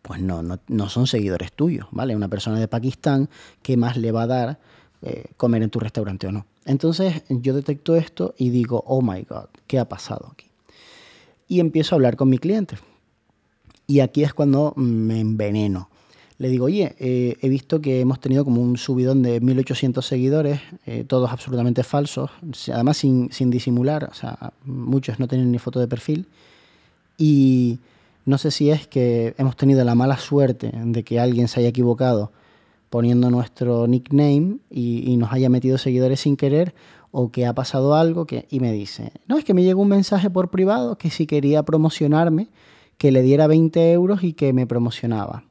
pues 0.00 0.20
no, 0.20 0.42
no, 0.42 0.88
son 0.88 1.06
seguidores 1.06 1.52
tuyos, 1.52 1.86
¿vale? 1.92 2.16
Una 2.16 2.28
persona 2.28 2.58
de 2.58 2.66
Pakistán, 2.66 3.28
¿qué 3.62 3.76
más 3.76 3.98
le 3.98 4.10
va 4.10 4.22
a 4.22 4.26
dar 4.26 4.58
eh, 5.02 5.26
comer 5.36 5.62
en 5.62 5.70
tu 5.70 5.78
restaurante 5.78 6.26
o 6.26 6.32
no? 6.32 6.46
Entonces 6.64 7.22
yo 7.28 7.54
detecto 7.54 7.94
esto 7.94 8.34
y 8.38 8.48
digo, 8.48 8.82
oh 8.86 9.02
my 9.02 9.22
God, 9.22 9.48
¿qué 9.66 9.78
ha 9.78 9.88
pasado 9.88 10.30
aquí? 10.32 10.46
Y 11.46 11.60
empiezo 11.60 11.94
a 11.94 11.96
hablar 11.96 12.16
con 12.16 12.30
mi 12.30 12.38
cliente. 12.38 12.78
Y 13.86 14.00
aquí 14.00 14.24
es 14.24 14.32
cuando 14.32 14.72
me 14.76 15.20
enveneno 15.20 15.90
le 16.38 16.48
digo, 16.48 16.66
oye, 16.66 16.96
eh, 16.98 17.36
he 17.40 17.48
visto 17.48 17.80
que 17.80 18.00
hemos 18.00 18.20
tenido 18.20 18.44
como 18.44 18.60
un 18.60 18.76
subidón 18.76 19.22
de 19.22 19.40
1800 19.40 20.04
seguidores, 20.04 20.60
eh, 20.86 21.04
todos 21.06 21.30
absolutamente 21.30 21.84
falsos, 21.84 22.30
además 22.72 22.96
sin, 22.96 23.30
sin, 23.32 23.50
disimular, 23.50 24.04
o 24.10 24.14
sea, 24.14 24.52
muchos 24.64 25.20
no 25.20 25.28
tienen 25.28 25.52
ni 25.52 25.58
foto 25.58 25.78
de 25.78 25.86
perfil. 25.86 26.26
Y 27.16 27.78
no 28.24 28.38
sé 28.38 28.50
si 28.50 28.70
es 28.70 28.88
que 28.88 29.34
hemos 29.38 29.56
tenido 29.56 29.84
la 29.84 29.94
mala 29.94 30.18
suerte 30.18 30.72
de 30.74 31.04
que 31.04 31.20
alguien 31.20 31.46
se 31.46 31.60
haya 31.60 31.68
equivocado 31.68 32.32
poniendo 32.94 33.28
nuestro 33.28 33.88
nickname 33.88 34.58
y, 34.70 35.16
nos 35.16 35.32
haya 35.32 35.48
metido 35.48 35.78
seguidores 35.78 36.20
sin 36.20 36.36
querer, 36.36 36.76
o 37.10 37.32
que 37.32 37.44
ha 37.44 37.52
pasado 37.52 37.96
algo 37.96 38.24
que, 38.24 38.46
y 38.50 38.60
me 38.60 38.72
dice, 38.72 39.10
no, 39.26 39.36
es 39.36 39.44
que 39.44 39.52
me 39.52 39.64
llegó 39.64 39.82
un 39.82 39.88
mensaje 39.88 40.30
por 40.30 40.48
privado 40.48 40.96
que 40.96 41.10
si 41.10 41.26
quería 41.26 41.64
promocionarme, 41.64 42.48
que 42.96 43.10
le 43.10 43.22
diera 43.22 43.48
20 43.48 43.90
euros 43.90 44.22
y 44.22 44.32
que 44.32 44.52
me 44.52 44.68
promocionaba. 44.68 45.42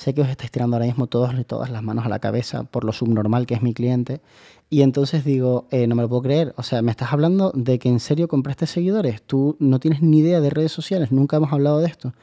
Sé 0.00 0.14
que 0.14 0.22
os 0.22 0.30
estáis 0.30 0.50
tirando 0.50 0.76
ahora 0.76 0.86
mismo 0.86 1.08
todos, 1.08 1.30
todas 1.46 1.68
las 1.68 1.82
manos 1.82 2.06
a 2.06 2.08
la 2.08 2.20
cabeza 2.20 2.64
por 2.64 2.84
lo 2.84 2.92
subnormal 2.94 3.44
que 3.44 3.52
es 3.52 3.60
mi 3.60 3.74
cliente. 3.74 4.22
Y 4.70 4.80
entonces 4.80 5.26
digo, 5.26 5.66
eh, 5.70 5.86
no 5.86 5.94
me 5.94 6.00
lo 6.00 6.08
puedo 6.08 6.22
creer. 6.22 6.54
O 6.56 6.62
sea, 6.62 6.80
me 6.80 6.90
estás 6.90 7.12
hablando 7.12 7.52
de 7.54 7.78
que 7.78 7.90
en 7.90 8.00
serio 8.00 8.26
compraste 8.26 8.66
seguidores. 8.66 9.20
Tú 9.20 9.58
no 9.58 9.78
tienes 9.78 10.00
ni 10.00 10.20
idea 10.20 10.40
de 10.40 10.48
redes 10.48 10.72
sociales. 10.72 11.12
Nunca 11.12 11.36
hemos 11.36 11.52
hablado 11.52 11.80
de 11.80 11.88
esto. 11.88 12.14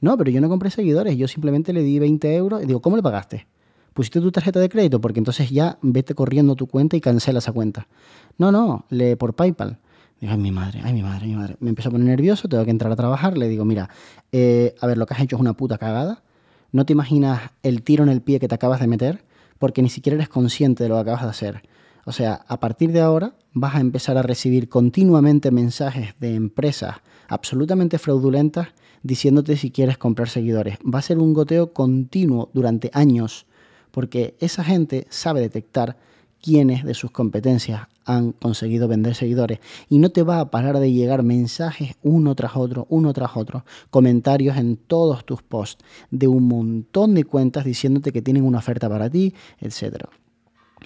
No, 0.00 0.16
pero 0.16 0.30
yo 0.30 0.40
no 0.40 0.48
compré 0.48 0.70
seguidores. 0.70 1.16
Yo 1.16 1.26
simplemente 1.26 1.72
le 1.72 1.82
di 1.82 1.98
20 1.98 2.36
euros 2.36 2.62
y 2.62 2.66
digo, 2.66 2.80
¿cómo 2.80 2.94
le 2.94 3.02
pagaste? 3.02 3.48
Pusiste 3.94 4.20
tu 4.20 4.30
tarjeta 4.30 4.60
de 4.60 4.68
crédito 4.68 5.00
porque 5.00 5.18
entonces 5.18 5.50
ya 5.50 5.76
vete 5.82 6.14
corriendo 6.14 6.54
tu 6.54 6.68
cuenta 6.68 6.96
y 6.96 7.00
cancela 7.00 7.40
esa 7.40 7.50
cuenta. 7.50 7.88
No, 8.38 8.52
no, 8.52 8.84
le 8.90 9.16
por 9.16 9.34
PayPal. 9.34 9.80
Digo, 10.20 10.32
ay, 10.32 10.38
mi 10.38 10.52
madre, 10.52 10.82
ay, 10.84 10.92
mi 10.92 11.02
madre, 11.02 11.26
mi 11.26 11.34
madre. 11.34 11.56
Me 11.58 11.70
empezó 11.70 11.88
a 11.88 11.90
poner 11.90 12.06
nervioso, 12.06 12.48
tengo 12.48 12.64
que 12.64 12.70
entrar 12.70 12.92
a 12.92 12.96
trabajar. 12.96 13.36
Le 13.36 13.48
digo, 13.48 13.64
mira, 13.64 13.90
eh, 14.30 14.76
a 14.80 14.86
ver, 14.86 14.98
lo 14.98 15.06
que 15.06 15.14
has 15.14 15.20
hecho 15.20 15.34
es 15.34 15.40
una 15.40 15.54
puta 15.54 15.78
cagada 15.78 16.22
no 16.74 16.84
te 16.84 16.92
imaginas 16.92 17.52
el 17.62 17.84
tiro 17.84 18.02
en 18.02 18.10
el 18.10 18.20
pie 18.20 18.40
que 18.40 18.48
te 18.48 18.54
acabas 18.56 18.80
de 18.80 18.88
meter 18.88 19.24
porque 19.60 19.80
ni 19.80 19.88
siquiera 19.88 20.16
eres 20.16 20.28
consciente 20.28 20.82
de 20.82 20.88
lo 20.88 20.96
que 20.96 21.02
acabas 21.02 21.22
de 21.22 21.28
hacer. 21.28 21.62
O 22.04 22.10
sea, 22.10 22.44
a 22.48 22.58
partir 22.58 22.90
de 22.90 23.00
ahora 23.00 23.36
vas 23.52 23.76
a 23.76 23.80
empezar 23.80 24.18
a 24.18 24.22
recibir 24.22 24.68
continuamente 24.68 25.52
mensajes 25.52 26.14
de 26.18 26.34
empresas 26.34 26.96
absolutamente 27.28 27.98
fraudulentas 27.98 28.70
diciéndote 29.04 29.56
si 29.56 29.70
quieres 29.70 29.98
comprar 29.98 30.28
seguidores. 30.28 30.78
Va 30.78 30.98
a 30.98 31.02
ser 31.02 31.18
un 31.18 31.32
goteo 31.32 31.72
continuo 31.72 32.50
durante 32.52 32.90
años 32.92 33.46
porque 33.92 34.34
esa 34.40 34.64
gente 34.64 35.06
sabe 35.10 35.40
detectar 35.40 35.96
quiénes 36.44 36.84
de 36.84 36.92
sus 36.92 37.10
competencias 37.10 37.88
han 38.04 38.32
conseguido 38.32 38.86
vender 38.86 39.14
seguidores 39.14 39.60
y 39.88 39.98
no 39.98 40.10
te 40.10 40.22
va 40.22 40.40
a 40.40 40.50
parar 40.50 40.78
de 40.78 40.92
llegar 40.92 41.22
mensajes 41.22 41.94
uno 42.02 42.34
tras 42.34 42.54
otro, 42.54 42.86
uno 42.90 43.14
tras 43.14 43.34
otro, 43.34 43.64
comentarios 43.88 44.58
en 44.58 44.76
todos 44.76 45.24
tus 45.24 45.42
posts 45.42 45.82
de 46.10 46.28
un 46.28 46.46
montón 46.46 47.14
de 47.14 47.24
cuentas 47.24 47.64
diciéndote 47.64 48.12
que 48.12 48.20
tienen 48.20 48.44
una 48.44 48.58
oferta 48.58 48.90
para 48.90 49.08
ti, 49.08 49.32
etcétera. 49.58 50.10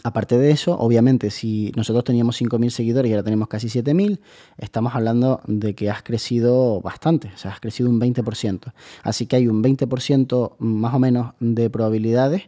Aparte 0.04 0.38
de 0.38 0.52
eso, 0.52 0.78
obviamente, 0.78 1.30
si 1.30 1.72
nosotros 1.74 2.04
teníamos 2.04 2.40
5.000 2.40 2.70
seguidores 2.70 3.10
y 3.10 3.14
ahora 3.14 3.24
tenemos 3.24 3.48
casi 3.48 3.66
7.000, 3.66 4.20
estamos 4.58 4.94
hablando 4.94 5.40
de 5.48 5.74
que 5.74 5.90
has 5.90 6.04
crecido 6.04 6.80
bastante, 6.80 7.32
o 7.34 7.36
sea, 7.36 7.50
has 7.50 7.58
crecido 7.58 7.90
un 7.90 8.00
20%. 8.00 8.72
Así 9.02 9.26
que 9.26 9.34
hay 9.34 9.48
un 9.48 9.60
20% 9.60 10.54
más 10.60 10.94
o 10.94 11.00
menos 11.00 11.34
de 11.40 11.68
probabilidades 11.68 12.42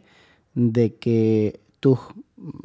de 0.53 0.95
que 0.95 1.59
tus 1.81 1.99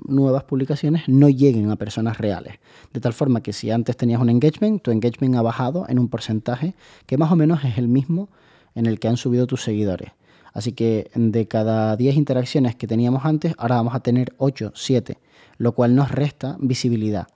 nuevas 0.06 0.45
publicaciones 0.45 1.09
no 1.09 1.28
lleguen 1.28 1.71
a 1.71 1.76
personas 1.76 2.18
reales. 2.18 2.59
De 2.92 3.00
tal 3.00 3.12
forma 3.12 3.42
que 3.42 3.52
si 3.52 3.71
antes 3.71 3.97
tenías 3.97 4.21
un 4.21 4.30
engagement, 4.30 4.83
tu 4.83 4.90
engagement 4.90 5.37
ha 5.37 5.42
bajado 5.42 5.87
en 5.88 5.99
un 5.99 6.09
porcentaje 6.09 6.75
que 7.06 7.18
más 7.18 7.30
o 7.33 7.37
menos 7.37 7.64
es 7.64 7.78
el 7.78 7.88
mismo 7.88 8.28
en 8.75 8.87
el 8.87 8.99
que 8.99 9.09
han 9.09 9.16
subido 9.16 9.47
tus 9.47 9.62
seguidores. 9.62 10.12
Así 10.52 10.73
que 10.73 11.11
de 11.14 11.49
cada 11.49 11.97
10 11.97 12.16
interacciones 12.16 12.75
que 12.75 12.87
teníamos 12.87 13.25
antes, 13.25 13.54
ahora 13.59 13.76
vamos 13.76 13.95
a 13.95 14.00
tener 14.00 14.35
8, 14.38 14.73
7, 14.75 15.18
lo 15.59 15.73
cual 15.73 15.95
nos 15.95 16.11
resta 16.11 16.56
visibilidad. 16.61 17.26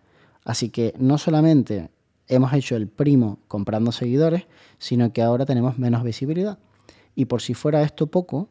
Así 0.45 0.71
que 0.71 0.95
no 0.99 1.19
solamente 1.19 1.91
hemos 2.29 2.53
hecho 2.55 2.77
el 2.77 2.89
primo 2.89 3.39
comprando 3.47 3.93
seguidores, 3.93 4.47
sino 4.79 5.13
que 5.13 5.21
ahora 5.21 5.45
tenemos 5.45 5.79
menos 5.79 6.03
visibilidad. 6.03 6.59
Y 7.15 7.27
por 7.27 7.43
si 7.43 7.53
fuera 7.53 7.83
esto 7.83 8.07
poco, 8.07 8.49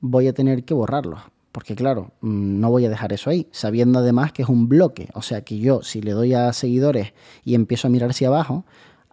voy 0.00 0.28
a 0.28 0.32
tener 0.32 0.64
que 0.64 0.72
borrarlos 0.72 1.20
porque 1.56 1.74
claro, 1.74 2.12
mm, 2.20 2.60
no 2.60 2.68
voy 2.68 2.84
a 2.84 2.90
dejar 2.90 3.14
eso 3.14 3.30
ahí, 3.30 3.48
sabiendo 3.50 4.00
además 4.00 4.30
que 4.30 4.42
es 4.42 4.48
un 4.50 4.68
bloque. 4.68 5.08
O 5.14 5.22
sea 5.22 5.40
que 5.40 5.58
yo, 5.58 5.82
si 5.82 6.02
le 6.02 6.10
doy 6.10 6.34
a 6.34 6.52
seguidores 6.52 7.14
y 7.46 7.54
empiezo 7.54 7.88
a 7.88 7.90
mirar 7.90 8.10
hacia 8.10 8.28
abajo, 8.28 8.66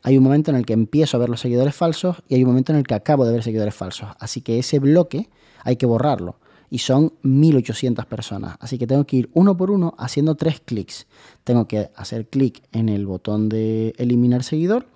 hay 0.04 0.18
un 0.18 0.26
momento 0.26 0.52
en 0.52 0.58
el 0.58 0.66
que 0.66 0.74
empiezo 0.74 1.16
a 1.16 1.22
ver 1.22 1.30
los 1.30 1.40
seguidores 1.40 1.74
falsos 1.74 2.18
y 2.28 2.36
hay 2.36 2.44
un 2.44 2.50
momento 2.50 2.74
en 2.74 2.80
el 2.80 2.84
que 2.84 2.96
acabo 2.96 3.24
de 3.24 3.32
ver 3.32 3.44
seguidores 3.44 3.74
falsos. 3.74 4.10
Así 4.20 4.42
que 4.42 4.60
ese 4.60 4.80
bloque 4.80 5.30
hay 5.64 5.78
que 5.78 5.86
borrarlo. 5.86 6.36
Y 6.70 6.80
son 6.80 7.14
1800 7.22 8.06
personas. 8.08 8.58
Así 8.60 8.78
que 8.78 8.88
tengo 8.88 9.06
que 9.06 9.16
ir 9.16 9.30
uno 9.34 9.56
por 9.56 9.72
uno 9.72 9.96
haciendo 9.98 10.36
tres 10.36 10.60
clics. 10.60 11.08
Tengo 11.46 11.66
que 11.70 11.92
hacer 11.96 12.28
clic 12.28 12.62
en 12.74 12.90
el 12.90 13.06
botón 13.06 13.48
de 13.48 13.94
eliminar 13.98 14.44
seguidor 14.44 14.88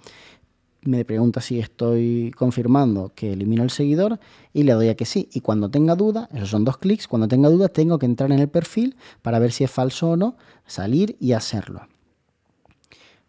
me 0.87 1.03
pregunta 1.03 1.41
si 1.41 1.59
estoy 1.59 2.31
confirmando 2.37 3.11
que 3.13 3.33
elimino 3.33 3.61
el 3.61 3.71
seguidor 3.71 4.21
y 4.53 4.63
le 4.63 4.71
doy 4.71 4.87
a 4.87 4.95
que 4.95 5.03
sí. 5.03 5.27
Y 5.33 5.41
cuando 5.41 5.69
tenga 5.69 5.95
duda, 5.95 6.29
esos 6.33 6.49
son 6.49 6.63
dos 6.63 6.77
clics, 6.77 7.09
cuando 7.09 7.27
tenga 7.27 7.49
duda 7.49 7.67
tengo 7.67 7.99
que 7.99 8.05
entrar 8.05 8.31
en 8.31 8.39
el 8.39 8.47
perfil 8.47 8.95
para 9.21 9.37
ver 9.37 9.51
si 9.51 9.65
es 9.65 9.71
falso 9.71 10.11
o 10.11 10.15
no, 10.15 10.37
salir 10.65 11.17
y 11.19 11.33
hacerlo. 11.33 11.81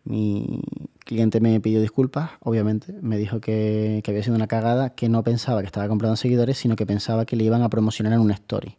Mi 0.04 0.62
cliente 1.00 1.40
me 1.40 1.60
pidió 1.60 1.80
disculpas, 1.80 2.30
obviamente, 2.40 2.94
me 3.02 3.18
dijo 3.18 3.40
que, 3.40 4.02
que 4.04 4.12
había 4.12 4.22
sido 4.22 4.36
una 4.36 4.46
cagada, 4.46 4.90
que 4.90 5.08
no 5.08 5.24
pensaba 5.24 5.60
que 5.60 5.66
estaba 5.66 5.88
comprando 5.88 6.14
seguidores, 6.14 6.58
sino 6.58 6.76
que 6.76 6.86
pensaba 6.86 7.26
que 7.26 7.34
le 7.34 7.42
iban 7.42 7.62
a 7.62 7.68
promocionar 7.68 8.12
en 8.12 8.20
una 8.20 8.34
story, 8.34 8.76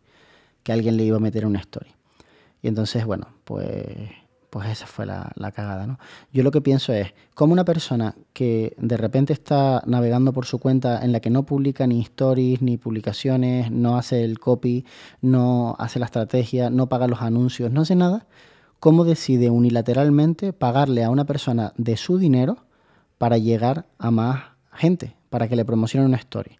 que 0.64 0.72
alguien 0.72 0.96
le 0.96 1.04
iba 1.04 1.18
a 1.18 1.20
meter 1.20 1.44
en 1.44 1.50
una 1.50 1.60
story. 1.60 1.92
Y 2.62 2.70
entonces, 2.70 3.06
bueno, 3.06 3.28
pues 3.44 3.86
pues 4.50 4.68
esa 4.70 4.88
fue 4.88 5.06
la, 5.06 5.32
cagada, 5.54 5.86
¿no? 5.86 6.00
Yo 6.34 6.44
lo 6.44 6.52
que 6.52 6.62
pienso 6.62 6.94
es, 6.94 7.14
como 7.36 7.54
una 7.54 7.66
persona 7.66 8.16
que 8.34 8.76
de 8.78 8.98
repente 8.98 9.34
está 9.34 9.84
navegando 9.86 10.34
por 10.34 10.46
su 10.46 10.60
cuenta 10.60 11.04
en 11.04 11.12
la 11.12 11.20
que 11.20 11.30
no 11.30 11.44
publica 11.44 11.86
ni 11.88 12.02
stories, 12.02 12.62
ni 12.62 12.78
publicaciones, 12.78 13.72
no 13.72 13.98
hace 13.98 14.24
el 14.24 14.40
copy, 14.40 14.86
no 15.22 15.76
hace 15.80 16.00
la 16.00 16.06
estrategia, 16.06 16.70
no 16.70 16.90
paga 16.90 17.08
los 17.08 17.22
anuncios, 17.22 17.72
no 17.72 17.82
hace 17.82 17.96
nada, 17.96 18.26
¿cómo 18.80 19.04
decide 19.04 19.50
unilateralmente 19.50 20.54
pagarle 20.54 21.04
a 21.04 21.10
una 21.10 21.26
persona 21.26 21.74
de 21.78 21.98
su 21.98 22.18
dinero 22.18 22.58
para 23.18 23.38
llegar 23.38 23.86
a 23.98 24.12
más 24.12 24.44
gente, 24.74 25.16
para 25.30 25.48
que 25.48 25.56
le 25.56 25.66
promocione 25.66 26.06
una 26.06 26.18
story? 26.18 26.58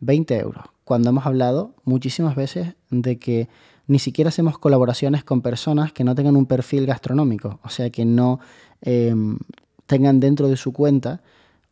20 0.00 0.38
euros. 0.38 0.64
Cuando 0.84 1.10
hemos 1.10 1.26
hablado 1.26 1.74
muchísimas 1.84 2.34
veces 2.36 2.74
de 2.90 3.18
que 3.18 3.48
ni 3.86 3.98
siquiera 3.98 4.28
hacemos 4.28 4.58
colaboraciones 4.58 5.24
con 5.24 5.42
personas 5.42 5.92
que 5.92 6.04
no 6.04 6.14
tengan 6.14 6.36
un 6.36 6.46
perfil 6.46 6.86
gastronómico, 6.86 7.60
o 7.62 7.68
sea, 7.68 7.90
que 7.90 8.04
no 8.04 8.40
em, 8.82 9.38
tengan 9.86 10.20
dentro 10.20 10.48
de 10.48 10.56
su 10.56 10.72
cuenta 10.72 11.20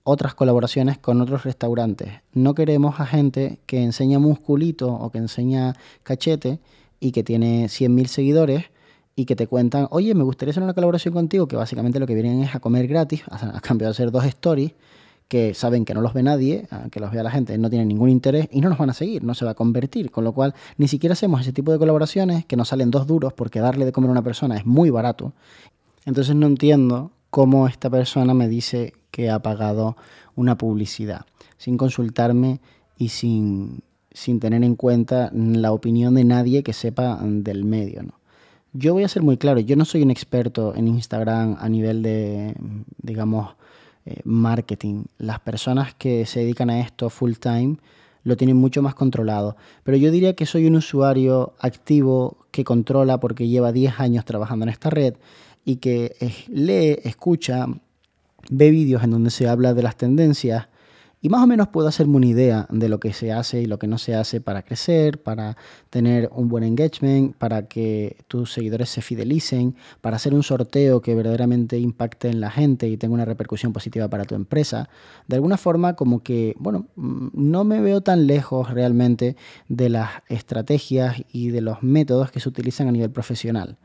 otras 0.04 0.34
colaboraciones 0.34 0.98
con 0.98 1.20
otros 1.20 1.44
restaurantes. 1.44 2.10
No 2.32 2.54
queremos 2.54 3.00
a 3.00 3.06
gente 3.06 3.58
que 3.66 3.82
enseña 3.82 4.18
musculito 4.18 4.92
o 4.92 5.10
que 5.10 5.18
enseña 5.18 5.74
cachete 6.02 6.60
y 7.00 7.12
que 7.12 7.24
tiene 7.24 7.66
100.000 7.66 8.06
seguidores 8.06 8.64
y 9.16 9.24
que 9.24 9.36
te 9.36 9.46
cuentan, 9.46 9.88
oye, 9.90 10.14
me 10.14 10.24
gustaría 10.24 10.50
hacer 10.50 10.62
una 10.62 10.74
colaboración 10.74 11.14
contigo, 11.14 11.48
que 11.48 11.56
básicamente 11.56 12.00
lo 12.00 12.06
que 12.06 12.14
vienen 12.14 12.42
es 12.42 12.54
a 12.54 12.60
comer 12.60 12.86
gratis, 12.86 13.22
a, 13.30 13.56
a 13.56 13.60
cambio 13.60 13.86
de 13.86 13.92
hacer 13.92 14.10
dos 14.10 14.24
stories 14.24 14.72
que 15.34 15.52
saben 15.52 15.84
que 15.84 15.94
no 15.94 16.00
los 16.00 16.14
ve 16.14 16.22
nadie, 16.22 16.68
que 16.92 17.00
los 17.00 17.10
vea 17.10 17.24
la 17.24 17.30
gente, 17.32 17.58
no 17.58 17.68
tienen 17.68 17.88
ningún 17.88 18.08
interés 18.08 18.48
y 18.52 18.60
no 18.60 18.68
nos 18.68 18.78
van 18.78 18.90
a 18.90 18.94
seguir, 18.94 19.24
no 19.24 19.34
se 19.34 19.44
va 19.44 19.50
a 19.50 19.54
convertir. 19.54 20.12
Con 20.12 20.22
lo 20.22 20.30
cual, 20.30 20.54
ni 20.78 20.86
siquiera 20.86 21.14
hacemos 21.14 21.40
ese 21.40 21.52
tipo 21.52 21.72
de 21.72 21.78
colaboraciones 21.80 22.46
que 22.46 22.54
nos 22.56 22.68
salen 22.68 22.92
dos 22.92 23.08
duros 23.08 23.32
porque 23.32 23.58
darle 23.58 23.84
de 23.84 23.90
comer 23.90 24.10
a 24.10 24.12
una 24.12 24.22
persona 24.22 24.56
es 24.56 24.64
muy 24.64 24.90
barato. 24.90 25.32
Entonces 26.06 26.36
no 26.36 26.46
entiendo 26.46 27.10
cómo 27.30 27.66
esta 27.66 27.90
persona 27.90 28.32
me 28.32 28.46
dice 28.46 28.92
que 29.10 29.28
ha 29.28 29.40
pagado 29.40 29.96
una 30.36 30.56
publicidad 30.56 31.26
sin 31.56 31.78
consultarme 31.78 32.60
y 32.96 33.08
sin, 33.08 33.82
sin 34.12 34.38
tener 34.38 34.62
en 34.62 34.76
cuenta 34.76 35.32
la 35.34 35.72
opinión 35.72 36.14
de 36.14 36.22
nadie 36.22 36.62
que 36.62 36.72
sepa 36.72 37.18
del 37.20 37.64
medio. 37.64 38.04
¿no? 38.04 38.20
Yo 38.72 38.92
voy 38.92 39.02
a 39.02 39.08
ser 39.08 39.22
muy 39.22 39.36
claro, 39.36 39.58
yo 39.58 39.74
no 39.74 39.84
soy 39.84 40.02
un 40.02 40.12
experto 40.12 40.76
en 40.76 40.86
Instagram 40.86 41.56
a 41.58 41.68
nivel 41.68 42.04
de, 42.04 42.54
digamos, 43.02 43.56
eh, 44.06 44.20
marketing. 44.24 45.04
Las 45.18 45.40
personas 45.40 45.94
que 45.94 46.26
se 46.26 46.40
dedican 46.40 46.70
a 46.70 46.80
esto 46.80 47.10
full 47.10 47.32
time 47.34 47.76
lo 48.22 48.36
tienen 48.36 48.56
mucho 48.56 48.82
más 48.82 48.94
controlado. 48.94 49.56
Pero 49.82 49.96
yo 49.96 50.10
diría 50.10 50.34
que 50.34 50.46
soy 50.46 50.66
un 50.66 50.76
usuario 50.76 51.54
activo 51.58 52.38
que 52.50 52.64
controla 52.64 53.20
porque 53.20 53.48
lleva 53.48 53.72
10 53.72 54.00
años 54.00 54.24
trabajando 54.24 54.64
en 54.64 54.70
esta 54.70 54.90
red 54.90 55.14
y 55.64 55.76
que 55.76 56.16
lee, 56.48 56.98
escucha, 57.04 57.66
ve 58.50 58.70
vídeos 58.70 59.02
en 59.04 59.10
donde 59.10 59.30
se 59.30 59.48
habla 59.48 59.74
de 59.74 59.82
las 59.82 59.96
tendencias 59.96 60.68
y 61.24 61.30
más 61.30 61.42
o 61.42 61.46
menos 61.46 61.68
puedo 61.68 61.88
hacerme 61.88 62.16
una 62.16 62.26
idea 62.26 62.66
de 62.68 62.90
lo 62.90 63.00
que 63.00 63.14
se 63.14 63.32
hace 63.32 63.62
y 63.62 63.64
lo 63.64 63.78
que 63.78 63.86
no 63.86 63.96
se 63.96 64.14
hace 64.14 64.42
para 64.42 64.60
crecer, 64.60 65.22
para 65.22 65.56
tener 65.88 66.28
un 66.34 66.50
buen 66.50 66.64
engagement, 66.64 67.34
para 67.36 67.66
que 67.66 68.18
tus 68.28 68.52
seguidores 68.52 68.90
se 68.90 69.00
fidelicen, 69.00 69.74
para 70.02 70.16
hacer 70.16 70.34
un 70.34 70.42
sorteo 70.42 71.00
que 71.00 71.14
verdaderamente 71.14 71.78
impacte 71.78 72.28
en 72.28 72.42
la 72.42 72.50
gente 72.50 72.88
y 72.88 72.98
tenga 72.98 73.14
una 73.14 73.24
repercusión 73.24 73.72
positiva 73.72 74.06
para 74.08 74.26
tu 74.26 74.34
empresa. 74.34 74.90
De 75.26 75.36
alguna 75.36 75.56
forma 75.56 75.96
como 75.96 76.22
que, 76.22 76.56
bueno, 76.58 76.88
mm, 76.96 77.28
no 77.32 77.64
me 77.64 77.80
veo 77.80 78.02
tan 78.02 78.26
lejos 78.26 78.68
realmente 78.68 79.34
de 79.70 79.88
las 79.88 80.10
estrategias 80.28 81.22
y 81.32 81.48
de 81.48 81.62
los 81.62 81.82
métodos 81.82 82.30
que 82.32 82.40
se 82.40 82.50
utilizan 82.50 82.86
a 82.88 82.92
nivel 82.92 83.10
profesional. 83.10 83.78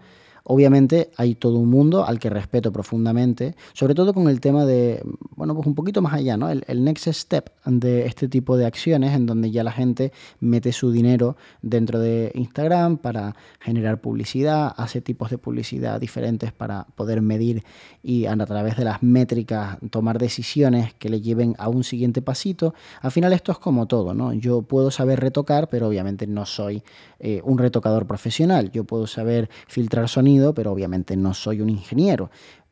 Obviamente 0.44 1.12
hay 1.18 1.36
todo 1.36 1.58
un 1.58 1.70
mundo 1.70 2.06
al 2.06 2.20
que 2.20 2.30
respeto 2.30 2.72
profundamente, 2.72 3.56
sobre 3.74 3.96
todo 3.96 4.14
con 4.14 4.28
el 4.30 4.40
tema 4.40 4.66
de, 4.66 5.04
bueno, 5.36 5.54
pues 5.56 5.68
un 5.68 5.76
poquito 5.76 6.02
más 6.02 6.14
allá, 6.14 6.38
¿no? 6.38 6.50
El, 6.50 6.84
next 6.84 7.08
step 7.08 7.52
de 7.66 8.06
este 8.06 8.28
tipo 8.28 8.58
de 8.58 8.66
acciones 8.66 9.14
en 9.14 9.26
donde 9.26 9.52
ya 9.52 9.64
la 9.64 9.72
gente 9.72 10.12
mete 10.40 10.72
su 10.72 10.92
dinero 10.92 11.36
dentro 11.62 12.00
de 12.00 12.32
Instagram 12.36 12.98
para 12.98 13.36
generar 13.60 14.02
publicidad, 14.02 14.74
hace 14.78 15.02
tipos 15.02 15.30
de 15.30 15.38
publicidad 15.38 16.00
diferentes 16.00 16.52
para 16.52 16.88
poder 16.96 17.22
medir 17.22 17.64
y 18.02 18.26
a 18.26 18.36
través 18.46 18.78
de 18.78 18.86
las 18.86 19.04
métricas 19.04 19.78
tomar 19.92 20.18
decisiones 20.18 20.94
que 20.94 21.10
le 21.10 21.22
lleven 21.22 21.56
a 21.58 21.70
un 21.70 21.84
siguiente 21.84 22.22
pasito. 22.22 22.74
Al 23.02 23.12
final 23.12 23.34
esto 23.34 23.52
es 23.52 23.58
como 23.58 23.88
todo, 23.88 24.14
¿no? 24.14 24.34
Yo 24.34 24.62
puedo 24.62 24.90
saber 24.90 25.20
retocar, 25.20 25.70
pero 25.70 25.88
obviamente 25.88 26.26
no 26.28 26.46
soy 26.46 26.82
eh, 27.20 27.42
un 27.44 27.58
retocador 27.58 28.08
profesional. 28.08 28.72
Yo 28.72 28.86
puedo 28.86 29.06
saber 29.06 29.50
filtrar 29.68 30.08
sonido 30.08 30.29
pero 30.54 30.72
obviamente 30.72 31.18
no 31.18 31.34
soy 31.34 31.62
un 31.62 31.70
ingeniero. 31.70 32.30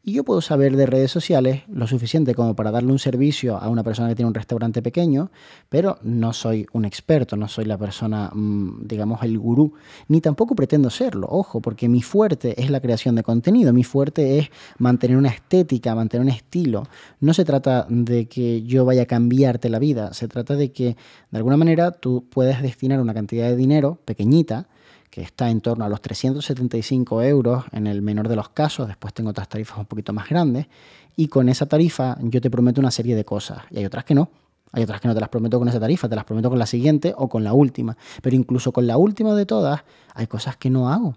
Y 0.07 0.13
yo 0.13 0.23
puedo 0.23 0.39
saber 0.39 0.77
de 0.77 0.85
redes 0.85 1.11
sociales 1.11 1.63
lo 1.67 1.85
suficiente 1.85 2.33
como 2.33 2.55
para 2.55 2.71
darle 2.71 2.93
un 2.93 2.97
servicio 2.97 3.57
a 3.57 3.67
una 3.67 3.83
persona 3.83 4.07
que 4.07 4.15
tiene 4.15 4.29
un 4.29 4.33
restaurante 4.33 4.81
pequeño, 4.81 5.31
pero 5.67 5.97
no 6.01 6.31
soy 6.31 6.65
un 6.71 6.85
experto, 6.85 7.35
no 7.35 7.49
soy 7.49 7.65
la 7.65 7.77
persona, 7.77 8.31
mm, 8.33 8.87
digamos, 8.87 9.21
el 9.23 9.37
gurú, 9.37 9.73
ni 10.07 10.21
tampoco 10.21 10.55
pretendo 10.55 10.89
serlo, 10.89 11.27
ojo, 11.29 11.59
porque 11.59 11.89
mi 11.89 12.01
fuerte 12.01 12.55
es 12.61 12.69
la 12.69 12.79
creación 12.79 13.15
de 13.15 13.23
contenido, 13.23 13.73
mi 13.73 13.83
fuerte 13.83 14.39
es 14.39 14.49
mantener 14.77 15.17
una 15.17 15.27
estética, 15.27 15.93
mantener 15.93 16.25
un 16.25 16.31
estilo. 16.31 16.83
No 17.19 17.33
se 17.33 17.43
trata 17.43 17.85
de 17.89 18.29
que 18.29 18.63
yo 18.63 18.85
vaya 18.85 19.01
a 19.01 19.07
cambiarte 19.07 19.69
la 19.69 19.79
vida, 19.79 20.13
se 20.13 20.29
trata 20.29 20.55
de 20.55 20.71
que 20.71 20.95
de 21.31 21.37
alguna 21.37 21.57
manera 21.57 21.91
tú 21.91 22.25
puedes 22.29 22.61
destinar 22.61 23.01
una 23.01 23.13
cantidad 23.13 23.49
de 23.49 23.57
dinero 23.57 23.99
pequeñita, 24.05 24.69
que 25.17 25.23
está 25.23 25.49
en 25.49 25.61
torno 25.61 25.83
a 25.83 25.89
los 25.89 25.99
375 25.99 27.23
euros 27.23 27.65
en 27.71 27.87
el 27.87 28.03
menor 28.03 28.27
de 28.27 28.35
los 28.35 28.49
casos, 28.49 28.87
después 28.87 29.15
tengo 29.15 29.31
otras 29.31 29.49
tarifas 29.49 29.79
un 29.79 29.87
poquito 29.87 30.13
más 30.13 30.29
grandes, 30.29 30.67
y 31.15 31.27
con 31.27 31.49
esa 31.49 31.65
tarifa 31.65 32.19
yo 32.21 32.39
te 32.39 32.51
prometo 32.51 32.79
una 32.81 32.91
serie 32.91 33.15
de 33.15 33.25
cosas, 33.25 33.63
y 33.71 33.79
hay 33.79 33.85
otras 33.85 34.03
que 34.03 34.13
no. 34.13 34.29
Hay 34.73 34.83
otras 34.83 35.01
que 35.01 35.07
no 35.07 35.15
te 35.15 35.19
las 35.19 35.29
prometo 35.29 35.57
con 35.57 35.67
esa 35.67 35.79
tarifa, 35.79 36.07
te 36.07 36.15
las 36.15 36.23
prometo 36.23 36.51
con 36.51 36.59
la 36.59 36.67
siguiente 36.67 37.15
o 37.17 37.29
con 37.29 37.43
la 37.43 37.53
última. 37.53 37.97
Pero 38.21 38.35
incluso 38.35 38.71
con 38.71 38.85
la 38.85 38.97
última 38.97 39.33
de 39.33 39.47
todas, 39.47 39.85
hay 40.13 40.27
cosas 40.27 40.55
que 40.55 40.69
no 40.69 40.87
hago. 40.87 41.15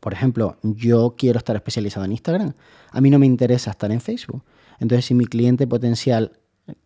Por 0.00 0.14
ejemplo, 0.14 0.56
yo 0.62 1.14
quiero 1.18 1.36
estar 1.36 1.54
especializado 1.54 2.06
en 2.06 2.12
Instagram. 2.12 2.54
A 2.90 3.02
mí 3.02 3.10
no 3.10 3.18
me 3.18 3.26
interesa 3.26 3.72
estar 3.72 3.92
en 3.92 4.00
Facebook. 4.00 4.42
Entonces, 4.78 5.04
si 5.04 5.12
mi 5.12 5.26
cliente 5.26 5.66
potencial 5.66 6.38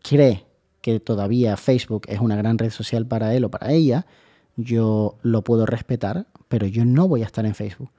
cree 0.03 0.47
que 0.81 0.99
todavía 0.99 1.57
Facebook 1.57 2.07
es 2.09 2.19
una 2.19 2.35
gran 2.35 2.59
red 2.59 2.71
social 2.71 3.07
para 3.07 3.33
él 3.37 3.45
o 3.45 3.53
para 3.53 3.71
ella, 3.71 4.05
yo 4.57 5.17
lo 5.23 5.43
puedo 5.43 5.67
respetar, 5.67 6.27
pero 6.49 6.67
yo 6.67 6.85
no 6.85 7.09
voy 7.09 7.23
a 7.23 7.27
estar 7.27 7.47
en 7.47 7.55
Facebook. 7.55 7.91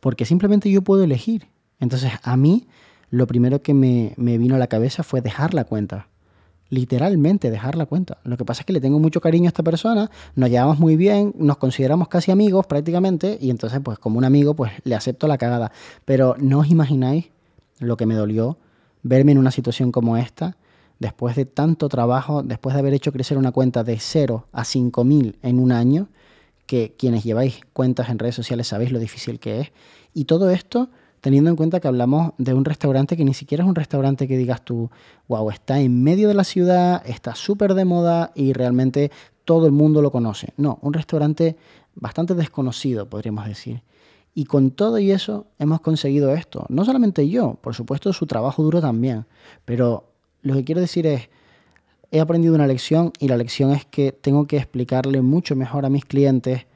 Porque 0.00 0.24
simplemente 0.24 0.70
yo 0.70 0.82
puedo 0.82 1.04
elegir. 1.04 1.48
Entonces, 1.80 2.12
a 2.22 2.36
mí, 2.36 2.66
lo 3.10 3.26
primero 3.26 3.62
que 3.62 3.74
me, 3.74 4.14
vino 4.16 4.54
a 4.54 4.58
la 4.58 4.66
cabeza 4.66 5.02
fue 5.02 5.20
dejar 5.20 5.54
la 5.54 5.64
cuenta 5.64 6.08
literalmente 6.70 7.52
dejar 7.52 7.76
la 7.76 7.86
cuenta. 7.86 8.18
Lo 8.24 8.36
que 8.36 8.44
pasa 8.44 8.62
es 8.62 8.66
que 8.66 8.72
le 8.72 8.80
tengo 8.80 8.98
mucho 8.98 9.20
cariño 9.20 9.46
a 9.46 9.48
esta 9.48 9.62
persona, 9.62 10.10
nos 10.34 10.50
llevamos 10.50 10.80
muy 10.80 10.96
bien, 10.96 11.32
nos 11.38 11.58
consideramos 11.58 12.08
casi 12.08 12.32
amigos 12.32 12.66
prácticamente 12.66 13.38
y 13.40 13.50
entonces 13.50 13.78
pues 13.84 13.98
como 13.98 14.18
un 14.18 14.24
amigo 14.24 14.54
pues 14.54 14.72
le 14.82 14.96
acepto 14.96 15.28
la 15.28 15.38
cagada. 15.38 15.70
Pero 16.04 16.34
no 16.40 16.60
os 16.60 16.70
imagináis 16.70 17.30
lo 17.78 17.96
que 17.96 18.06
me 18.06 18.14
dolió 18.14 18.58
verme 19.04 19.32
en 19.32 19.38
una 19.38 19.52
situación 19.52 19.92
como 19.92 20.16
esta, 20.16 20.56
después 20.98 21.36
de 21.36 21.44
tanto 21.44 21.88
trabajo, 21.88 22.42
después 22.42 22.74
de 22.74 22.80
haber 22.80 22.94
hecho 22.94 23.12
crecer 23.12 23.38
una 23.38 23.52
cuenta 23.52 23.84
de 23.84 23.98
0 23.98 24.46
a 24.52 24.62
5.000 24.62 25.36
en 25.42 25.58
un 25.58 25.72
año, 25.72 26.08
que 26.66 26.94
quienes 26.98 27.24
lleváis 27.24 27.60
cuentas 27.72 28.08
en 28.08 28.18
redes 28.18 28.34
sociales 28.34 28.68
sabéis 28.68 28.92
lo 28.92 28.98
difícil 28.98 29.38
que 29.38 29.60
es. 29.60 29.72
Y 30.14 30.24
todo 30.24 30.50
esto 30.50 30.88
teniendo 31.24 31.48
en 31.48 31.56
cuenta 31.56 31.80
que 31.80 31.88
hablamos 31.88 32.32
de 32.36 32.52
un 32.52 32.66
restaurante 32.66 33.16
que 33.16 33.24
ni 33.24 33.32
siquiera 33.32 33.64
es 33.64 33.68
un 33.68 33.74
restaurante 33.74 34.28
que 34.28 34.36
digas 34.36 34.62
tú, 34.62 34.90
wow, 35.26 35.50
está 35.50 35.80
en 35.80 36.02
medio 36.02 36.28
de 36.28 36.34
la 36.34 36.44
ciudad, 36.44 37.02
está 37.06 37.34
súper 37.34 37.72
de 37.72 37.86
moda 37.86 38.30
y 38.34 38.52
realmente 38.52 39.10
todo 39.46 39.64
el 39.64 39.72
mundo 39.72 40.02
lo 40.02 40.12
conoce. 40.12 40.52
No, 40.58 40.78
un 40.82 40.92
restaurante 40.92 41.56
bastante 41.94 42.34
desconocido, 42.34 43.08
podríamos 43.08 43.46
decir. 43.46 43.82
Y 44.34 44.44
con 44.44 44.70
todo 44.70 44.98
y 44.98 45.12
eso 45.12 45.46
hemos 45.58 45.80
conseguido 45.80 46.30
esto. 46.34 46.66
No 46.68 46.84
solamente 46.84 47.26
yo, 47.26 47.54
por 47.54 47.74
supuesto 47.74 48.12
su 48.12 48.26
trabajo 48.26 48.62
duro 48.62 48.82
también, 48.82 49.24
pero 49.64 50.12
lo 50.44 50.54
que 50.54 50.64
quiero 50.64 50.80
decir 50.80 51.06
es, 51.06 51.28
he 52.12 52.20
aprendido 52.20 52.54
una 52.54 52.68
lección 52.68 53.12
y 53.18 53.26
la 53.26 53.36
lección 53.36 53.72
es 53.72 53.84
que 53.84 54.12
tengo 54.12 54.46
que 54.46 54.58
explicarle 54.58 55.20
mucho 55.20 55.56
mejor 55.56 55.84
a 55.84 55.90
mis 55.90 56.04
clientes 56.04 56.66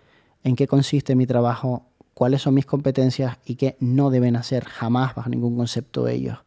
en 0.43 0.57
qué 0.57 0.67
consiste 0.67 1.15
mi 1.15 1.27
trabajo 1.27 1.85
cuáles 2.15 2.43
son 2.43 2.55
mis 2.55 2.67
competencias 2.67 3.39
y 3.45 3.55
qué 3.55 3.77
no 3.79 4.11
deben 4.11 4.35
hacer 4.35 4.65
jamás 4.65 5.15
bajo 5.15 5.29
ningún 5.29 5.57
concepto 5.57 6.09
ellos. 6.09 6.39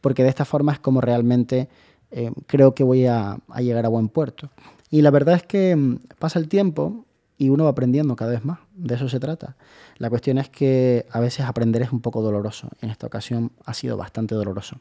Porque 0.00 0.24
de 0.24 0.30
esta 0.30 0.44
forma 0.44 0.72
es 0.72 0.80
como 0.80 1.00
realmente 1.00 1.68
eh, 2.10 2.32
creo 2.46 2.74
que 2.74 2.82
voy 2.82 3.06
a, 3.06 3.38
llegar 3.58 3.84
a 3.86 3.90
buen 3.90 4.08
puerto. 4.08 4.50
Y 4.90 5.02
la 5.02 5.12
verdad 5.12 5.36
es 5.36 5.44
que 5.44 5.76
mm, 5.76 5.98
pasa 6.18 6.38
el 6.38 6.48
tiempo 6.48 7.04
y 7.36 7.48
uno 7.48 7.64
va 7.64 7.70
aprendiendo 7.70 8.16
cada 8.16 8.32
vez 8.32 8.44
más. 8.44 8.58
De 8.74 8.94
eso 8.94 9.08
se 9.08 9.20
trata. 9.20 9.56
La 9.98 10.10
cuestión 10.10 10.38
es 10.38 10.48
que 10.48 11.06
a 11.10 11.20
veces 11.20 11.46
aprender 11.46 11.82
es 11.82 11.92
un 11.92 12.00
poco 12.00 12.22
doloroso. 12.22 12.68
En 12.80 12.90
esta 12.90 13.06
ocasión 13.06 13.52
ha 13.64 13.74
sido 13.74 13.96
bastante 13.96 14.34
doloroso. 14.34 14.76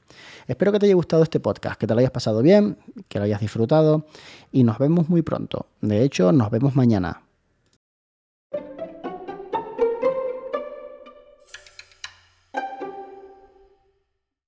Espero 0.48 0.72
que 0.72 0.80
te 0.80 0.86
haya 0.86 0.96
gustado 0.96 1.24
este 1.24 1.40
podcast, 1.40 1.80
que 1.80 1.88
te 1.88 1.94
lo 1.94 2.00
hayas 2.00 2.12
pasado 2.12 2.42
bien, 2.42 2.78
que 3.08 3.20
lo 3.20 3.26
hayas 3.26 3.42
disfrutado 3.42 4.06
y 4.52 4.64
nos 4.64 4.78
vemos 4.78 5.10
muy 5.10 5.22
pronto. 5.22 5.68
De 5.82 6.04
hecho, 6.04 6.32
nos 6.32 6.50
vemos 6.52 6.76
mañana. 6.76 7.22